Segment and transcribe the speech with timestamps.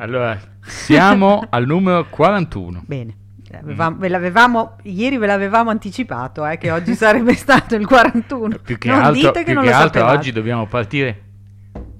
[0.00, 2.82] Allora, siamo al numero 41.
[2.86, 3.14] Bene.
[3.52, 8.56] Avevamo- ve l'avevamo, ieri ve l'avevamo anticipato eh, che oggi sarebbe stato il 41.
[8.62, 11.22] Più che non altro, dite che che lo altro oggi dobbiamo partire.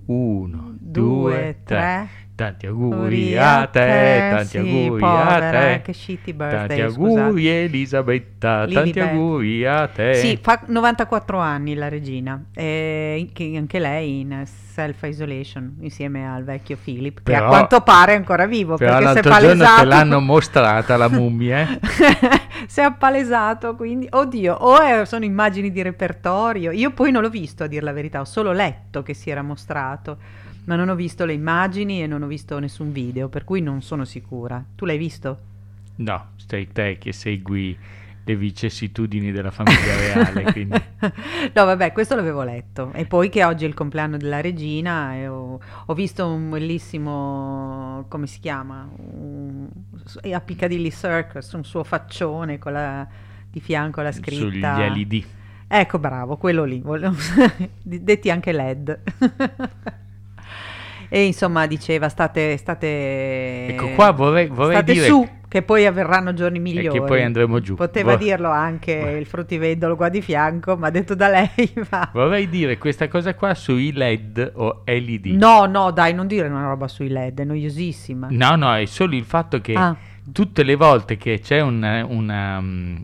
[0.06, 1.76] Uno, Due, due, tre.
[1.76, 2.08] tre.
[2.40, 5.72] Tanti auguri a te, tanti sì, auguri povera, a te.
[5.74, 7.62] eh, che shitty birthday, Tanti auguri scusate.
[7.64, 9.08] Elisabetta, Lily tanti Beth.
[9.08, 10.14] auguri a te.
[10.14, 16.78] Sì, fa 94 anni la regina, eh, che anche lei in self-isolation insieme al vecchio
[16.82, 19.80] Philip, che Però- a quanto pare è ancora vivo, Però perché si è palesato.
[19.82, 21.58] te l'hanno mostrata la mummia.
[21.60, 21.78] eh.
[22.66, 26.70] si è appalesato, quindi, oddio, o è- sono immagini di repertorio.
[26.70, 29.42] Io poi non l'ho visto, a dire la verità, ho solo letto che si era
[29.42, 30.16] mostrato,
[30.70, 33.82] ma non ho visto le immagini e non ho visto nessun video, per cui non
[33.82, 34.64] sono sicura.
[34.76, 35.38] Tu l'hai visto?
[35.96, 37.76] No, stai te che segui
[38.22, 40.44] le vicissitudini della famiglia reale,
[41.52, 42.92] no, vabbè, questo l'avevo letto.
[42.92, 48.04] E poi che oggi è il compleanno della regina e ho, ho visto un bellissimo,
[48.06, 48.88] come si chiama?
[48.94, 49.68] Un,
[50.32, 53.04] a Piccadilly Circus, un suo faccione con la,
[53.50, 54.76] di fianco la scritta...
[54.76, 55.24] Sugli LED.
[55.66, 56.80] Ecco, bravo, quello lì,
[57.82, 59.00] detti anche LED.
[61.10, 65.06] e insomma diceva, state, state, Ecco qua vorrei, vorrei state dire...
[65.06, 66.88] su, che poi avverranno giorni e migliori.
[67.00, 67.74] che poi andremo giù.
[67.74, 72.08] Poteva Vor- dirlo anche il fruttivendolo qua di fianco, ma detto da lei va.
[72.12, 75.26] Vorrei dire questa cosa qua sui LED o LED.
[75.26, 78.28] No, no, dai, non dire una roba sui LED, è noiosissima.
[78.30, 79.96] No, no, è solo il fatto che Ah.
[80.32, 82.62] tutte le volte che c'è una, una,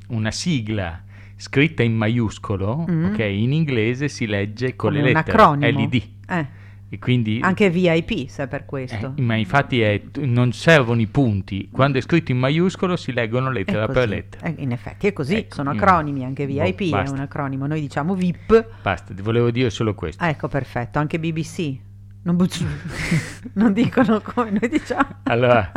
[0.08, 1.00] una sigla
[1.38, 3.04] scritta in maiuscolo, Mm.
[3.06, 5.56] ok, in inglese si legge con Come le lettere.
[5.72, 6.02] LED.
[6.28, 6.46] Eh,
[6.88, 9.14] E quindi, anche VIP, se è per questo.
[9.16, 11.68] eh, ma infatti è- non servono i punti.
[11.70, 14.46] Quando è scritto in maiuscolo si leggono È lettera per lettera.
[14.46, 15.78] Eh, in effetti è così, Ecco, sono mm.
[15.78, 17.14] acronimi, anche Boh, VIP è basta.
[17.14, 18.66] un acronimo, noi diciamo VIP.
[18.82, 20.22] Basta, volevo dire solo questo.
[20.22, 21.76] Ah, ecco, perfetto, anche BBC.
[22.22, 22.46] Non, bu-
[23.54, 25.08] non dicono come noi diciamo.
[25.24, 25.70] Allora,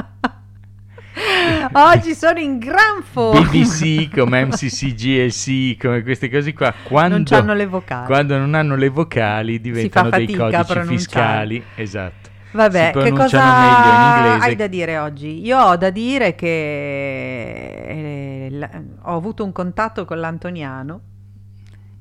[1.73, 3.41] Oggi sono in gran forma.
[3.41, 8.05] BBC come MCC, GLC, come queste cose qua, quando Non c'hanno le vocali.
[8.05, 11.63] quando non hanno le vocali diventano dei codici fiscali.
[11.75, 12.27] Esatto.
[12.51, 15.45] Vabbè, che cosa hai da dire oggi?
[15.45, 16.47] Io ho da dire che
[18.47, 18.69] eh, la-
[19.03, 21.01] ho avuto un contatto con l'Antoniano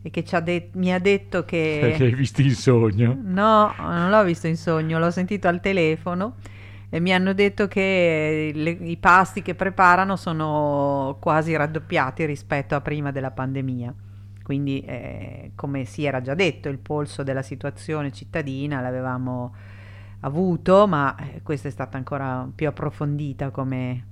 [0.00, 2.04] e che ci ha de- mi ha detto Perché che...
[2.04, 3.14] hai visto in sogno?
[3.22, 6.36] No, non l'ho visto in sogno, l'ho sentito al telefono
[6.90, 12.80] e mi hanno detto che le- i pasti che preparano sono quasi raddoppiati rispetto a
[12.80, 13.94] prima della pandemia.
[14.42, 19.54] Quindi, eh, come si era già detto, il polso della situazione cittadina l'avevamo
[20.20, 24.04] avuto, ma eh, questa è stata ancora più approfondita come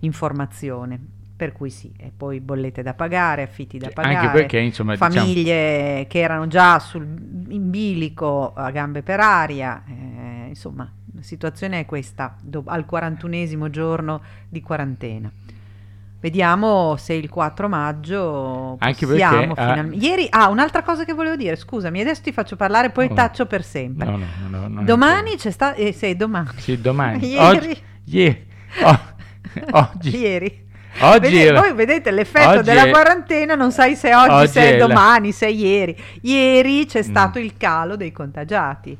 [0.00, 1.14] informazione.
[1.36, 4.96] Per cui sì, e poi bollette da pagare, affitti da Sì, pagare anche perché, insomma,
[4.96, 7.04] diciamo- famiglie che erano già sul
[7.48, 13.70] in bilico a gambe per aria, eh, insomma, la situazione è questa do- al 41esimo
[13.70, 15.30] giorno di quarantena.
[16.18, 20.04] Vediamo se il 4 maggio Anche possiamo perché, ah- finalmente.
[20.06, 23.14] Ieri, ah, un'altra cosa che volevo dire, scusami, adesso ti faccio parlare, poi Oh.
[23.14, 24.06] taccio per sempre.
[24.06, 26.48] No, no, no, no, domani c'è stato, eh, sì, domani.
[26.56, 27.24] Sì, domani.
[27.28, 27.38] Ieri.
[27.56, 28.46] Oggi, ieri.
[28.82, 29.00] Oh,
[29.72, 30.16] oggi.
[30.16, 30.64] Ieri.
[31.00, 34.60] Oggi Vede- era- Voi vedete l'effetto della è- quarantena, non sai se oggi, Oggi se
[34.62, 35.96] è è la- domani, se è ieri.
[36.22, 37.08] Ieri c'è Mm.
[37.08, 38.96] stato il calo dei contagiati.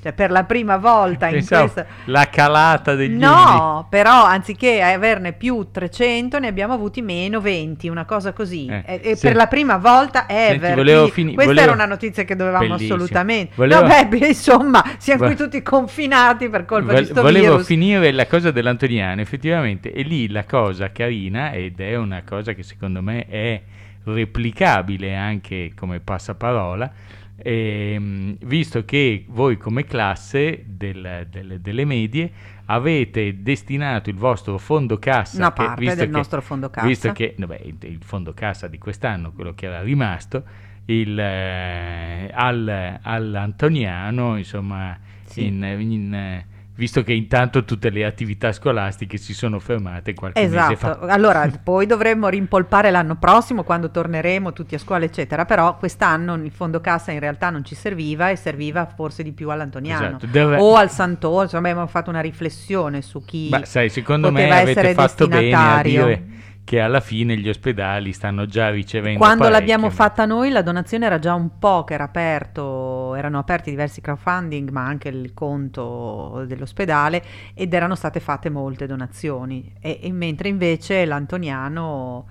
[0.00, 1.86] Cioè per la prima volta in Pensavo, questa...
[2.04, 8.04] la calata degli No, però anziché averne più 300 ne abbiamo avuti meno 20, una
[8.04, 8.66] cosa così.
[8.66, 10.74] Eh, e e per la prima volta Senti, ever.
[10.76, 12.94] volevo quindi fini- questa volevo- era una notizia che dovevamo Bellissimo.
[12.94, 13.52] assolutamente.
[13.56, 17.50] Volevo- Vabbè, beh, insomma, siamo qui Vo- tutti confinati per colpa Vol- di sto volevo
[17.52, 17.66] virus.
[17.66, 22.62] finire la cosa dell'Antoniano, effettivamente, e lì la cosa carina, ed è una cosa che
[22.62, 23.60] secondo me è
[24.04, 26.90] replicabile anche come passaparola,
[27.40, 32.30] ehm, visto che voi come classe del- del- delle medie
[32.66, 36.86] avete destinato il vostro fondo cassa, Una che- parte visto del che- nostro fondo cassa.
[36.86, 40.42] visto che vabbè, il, il fondo cassa di quest'anno, quello che era rimasto,
[40.86, 45.46] il, eh, al, all'Antoniano, insomma, Sì.
[45.46, 46.44] in, in,
[46.78, 50.72] visto che intanto tutte le attività scolastiche si sono fermate qualche mese fa.
[50.72, 56.34] Esatto, allora poi dovremmo rimpolpare l'anno prossimo quando torneremo tutti a scuola eccetera, però quest'anno
[56.34, 60.62] il fondo cassa in realtà non ci serviva e serviva forse di più all'Antoniano Esatto,
[60.62, 64.94] o al Sant'Orso, insomma abbiamo fatto una riflessione su chi Ma sai, secondo me avete
[64.94, 66.27] fatto bene a dire
[66.68, 71.06] che alla fine gli ospedali stanno già ricevendo Quando parecchio, l'abbiamo fatta noi la donazione
[71.06, 76.44] era già un po' che era aperto, erano aperti diversi crowdfunding ma anche il conto
[76.46, 77.24] dell'ospedale
[77.54, 79.72] ed erano state fatte molte donazioni.
[79.80, 82.26] E, e mentre invece l'Antoniano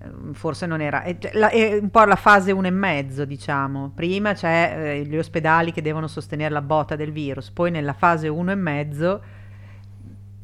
[0.00, 3.92] eh, forse non era, è, la- è un po' la fase uno e mezzo diciamo,
[3.94, 8.28] prima c'è eh, gli ospedali che devono sostenere la botta del virus, poi nella fase
[8.28, 9.22] uno e mezzo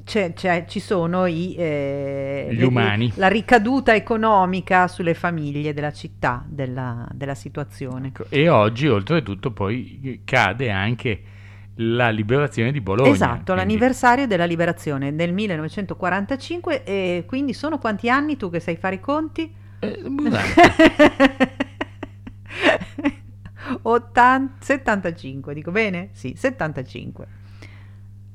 [0.05, 3.13] c'è- c'è- ci sono i, eh, Gli le- umani.
[3.17, 8.09] la ricaduta economica sulle famiglie della città, della, della situazione.
[8.09, 11.23] Ecco, E oggi, oltretutto, poi cade anche
[11.79, 13.11] la liberazione di Bologna.
[13.11, 18.77] esatto, quindi- l'anniversario della liberazione del 1945 e quindi sono quanti anni tu che sai
[18.77, 19.53] fare i conti?
[19.81, 20.47] Eh, buonanno.
[23.83, 26.11] 80 75, dico bene?
[26.13, 27.27] Sì, 75.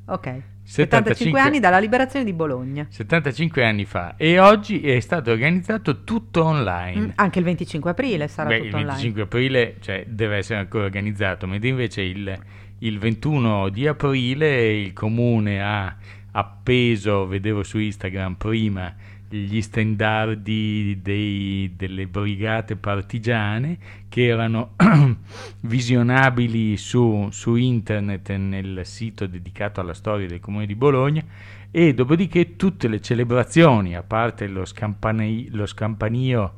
[0.05, 0.41] Ok.
[0.69, 2.85] 75 anni dalla liberazione di Bologna.
[2.87, 6.99] 75 anni fa e oggi è stato organizzato tutto online.
[6.99, 8.91] Mm, anche il 25 aprile sarà Beh, tutto il online.
[8.91, 12.39] 25 aprile cioè, deve essere ancora organizzato, mentre invece il,
[12.79, 15.95] il 21 di aprile il comune ha
[16.33, 18.93] appeso, vedevo su Instagram prima,
[19.29, 23.77] gli stendardi dei- delle brigate partigiane
[24.09, 24.71] che erano
[25.61, 31.23] visionabili su, su internet nel sito dedicato alla storia del comune di Bologna
[31.71, 36.53] e dopodiché tutte le celebrazioni, a parte lo, scampani- lo scampanio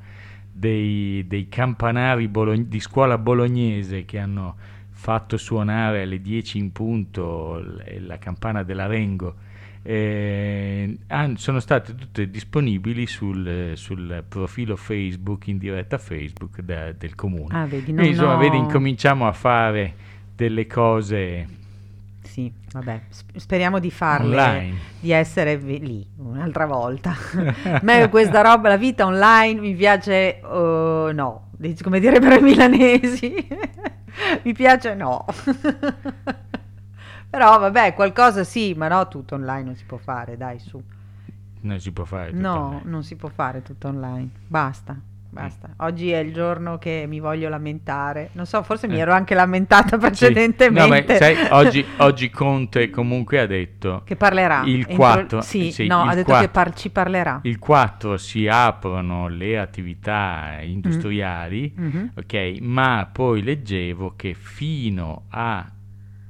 [0.51, 4.55] dei, dei campanari bolog- di scuola bolognese che hanno
[4.89, 7.61] fatto suonare alle 10 in punto
[7.99, 9.49] la campana dell'Arengo
[9.83, 17.15] eh, han- sono state tutte disponibili sul, sul profilo Facebook in diretta Facebook da- del
[17.15, 17.47] comune.
[17.57, 19.93] Ah, vedi, Quindi, insomma, ho- vedi, incominciamo a fare
[20.35, 21.47] delle cose
[22.23, 24.77] Sì, vabbè, sp- speriamo di farle, online.
[24.99, 27.13] di essere lì un'altra volta.
[27.63, 31.49] A me questa roba, la vita online mi piace, uh, no,
[31.81, 33.33] come direbbero i milanesi,
[34.43, 35.25] mi piace no.
[37.31, 40.79] Però vabbè, qualcosa sì, ma no, tutto online non si può fare, dai, su.
[41.61, 42.81] Non si può fare tutto No, online.
[42.85, 44.27] non si può fare tutto online.
[44.47, 44.97] Basta,
[45.29, 45.69] basta.
[45.77, 48.31] Oggi è il giorno che mi voglio lamentare.
[48.33, 48.99] Non so, forse mi Eh.
[48.99, 49.97] ero anche lamentata Sì.
[49.97, 50.81] precedentemente.
[50.81, 54.63] No, ma sai, oggi, oggi Conte comunque ha detto Che parlerà.
[54.65, 56.45] Il entro- 4, Sì, sì, no, ha detto 4.
[56.47, 57.39] che par- ci parlerà.
[57.43, 62.11] il 4 si aprono le attività industriali, Mhm.
[62.17, 65.65] ok, ma poi leggevo che fino a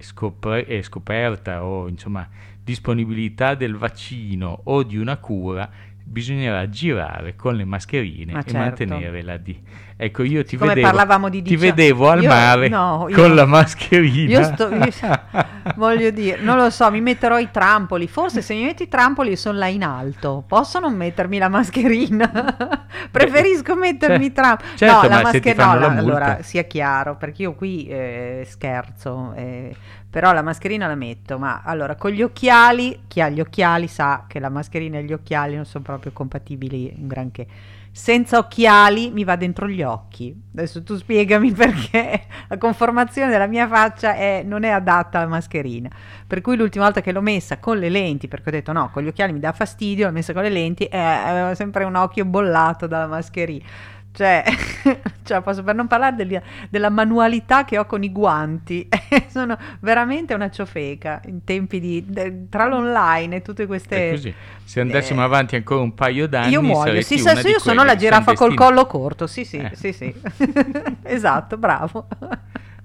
[0.01, 2.27] scopre- eh, scoperta o insomma
[2.63, 5.69] disponibilità del vaccino o di una cura
[6.03, 8.57] bisognerà girare con le mascherine Ma e certo.
[8.57, 9.57] mantenere la di
[10.03, 13.36] ecco io ti Come vedevo parlavamo di ti vedevo al Io- mare no, io- con
[13.36, 14.89] la mascherina Io sto, io-
[15.75, 18.07] voglio dire, non lo so, mi metterò i trampoli.
[18.07, 20.44] Forse se mi metto i trampoli sono là in alto.
[20.48, 22.30] Posso non mettermi la mascherina?
[23.12, 24.69] Preferisco mettermi i trampoli.
[24.75, 26.15] certo, no, la ma se ti maschera fanno no, la la- multa.
[26.25, 29.75] allora sia chiaro, perché io qui eh, scherzo, eh,
[30.09, 31.38] però la mascherina la metto.
[31.38, 35.13] Ma allora con gli occhiali, chi ha gli occhiali sa che la mascherina e gli
[35.13, 37.48] occhiali non sono proprio compatibili un granché.
[37.93, 40.33] Senza occhiali mi va dentro gli occhi.
[40.53, 45.89] Adesso tu spiegami perché la conformazione della mia faccia è- non è adatta alla mascherina.
[46.25, 49.03] Per cui l'ultima volta che l'ho messa con le lenti, perché ho detto no, con
[49.03, 52.24] gli occhiali mi dà fastidio, l'ho messa con le lenti e avevo sempre un occhio
[52.24, 53.65] bollato dalla mascherina.
[54.13, 54.44] Cioè,
[55.24, 56.39] cioè, posso per non parlare degli-
[56.70, 58.88] della manualità che ho con i guanti,
[59.32, 64.10] sono veramente una ciofeca in tempi di de- tra l'online e tutte queste.
[64.10, 64.34] È così.
[64.63, 67.96] Se andassimo eh, avanti ancora un paio d'anni, Io muoio, sì, di io sono la
[67.96, 69.72] giraffa col collo corto, sì, sì, Eh.
[69.75, 70.13] sì, sì.
[71.03, 72.08] esatto, bravo.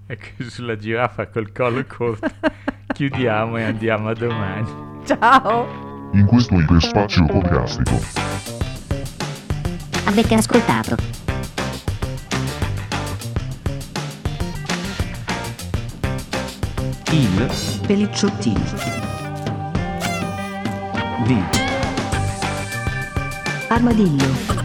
[0.06, 2.28] Ecco, sulla giraffa col collo corto.
[2.86, 4.68] Chiudiamo e andiamo a domani.
[5.04, 6.10] Ciao.
[6.12, 8.55] In questo iperspazio podcastico.
[10.18, 10.96] Avete ascoltato
[17.10, 18.64] Il Pelicciottini.
[21.26, 21.42] di
[23.68, 24.55] Armadillo.